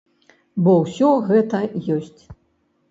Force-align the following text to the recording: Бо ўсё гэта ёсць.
Бо 0.67 0.71
ўсё 0.83 1.11
гэта 1.29 1.63
ёсць. 1.99 2.21